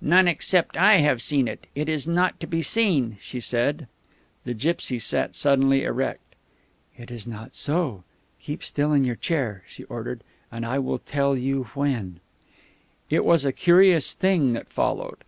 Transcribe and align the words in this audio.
"None 0.00 0.26
except 0.26 0.78
I 0.78 1.00
have 1.02 1.20
seen 1.20 1.46
it. 1.46 1.66
It 1.74 1.86
is 1.90 2.06
not 2.06 2.40
to 2.40 2.46
be 2.46 2.62
seen," 2.62 3.18
she 3.20 3.40
said. 3.40 3.86
The 4.46 4.54
gipsy 4.54 4.98
sat 4.98 5.34
suddenly 5.36 5.84
erect. 5.84 6.34
"It 6.96 7.10
is 7.10 7.26
not 7.26 7.54
so. 7.54 8.02
Keep 8.40 8.64
still 8.64 8.94
in 8.94 9.04
your 9.04 9.16
chair," 9.16 9.64
she 9.68 9.84
ordered, 9.84 10.22
"and 10.50 10.64
I 10.64 10.78
will 10.78 11.00
tell 11.00 11.36
you 11.36 11.64
when" 11.74 12.20
It 13.10 13.22
was 13.22 13.44
a 13.44 13.52
curious 13.52 14.14
thing 14.14 14.54
that 14.54 14.72
followed. 14.72 15.18